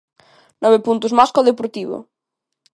[0.63, 1.97] Nove puntos máis que o Deportivo.